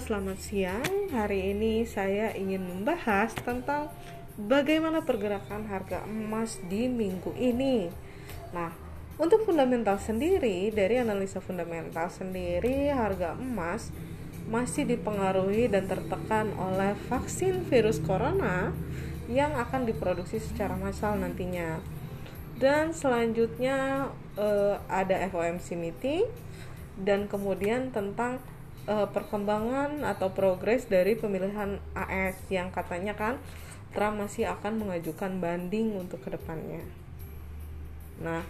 Selamat 0.00 0.40
siang. 0.40 1.12
Hari 1.12 1.52
ini 1.52 1.84
saya 1.84 2.32
ingin 2.32 2.64
membahas 2.64 3.36
tentang 3.36 3.92
bagaimana 4.40 5.04
pergerakan 5.04 5.68
harga 5.68 6.08
emas 6.08 6.56
di 6.64 6.88
minggu 6.88 7.36
ini. 7.36 7.92
Nah, 8.56 8.72
untuk 9.20 9.44
fundamental 9.44 10.00
sendiri, 10.00 10.72
dari 10.72 10.96
analisa 10.96 11.44
fundamental 11.44 12.08
sendiri, 12.08 12.88
harga 12.88 13.36
emas 13.36 13.92
masih 14.48 14.88
dipengaruhi 14.88 15.68
dan 15.68 15.84
tertekan 15.84 16.56
oleh 16.56 16.96
vaksin 17.12 17.60
virus 17.68 18.00
corona 18.00 18.72
yang 19.28 19.52
akan 19.60 19.84
diproduksi 19.84 20.40
secara 20.40 20.72
massal 20.72 21.20
nantinya. 21.20 21.84
Dan 22.56 22.96
selanjutnya 22.96 24.08
eh, 24.40 24.80
ada 24.88 25.20
FOMC 25.28 25.76
meeting 25.76 26.24
dan 26.96 27.28
kemudian 27.28 27.92
tentang 27.92 28.40
uh, 28.86 29.08
perkembangan 29.10 30.02
atau 30.06 30.32
progres 30.32 30.86
dari 30.86 31.14
pemilihan 31.14 31.78
AS 31.94 32.38
yang 32.48 32.74
katanya 32.74 33.14
kan 33.14 33.38
Trump 33.92 34.24
masih 34.24 34.48
akan 34.48 34.80
mengajukan 34.80 35.36
banding 35.38 35.92
untuk 35.94 36.24
ke 36.24 36.32
depannya. 36.32 36.80
Nah, 38.24 38.40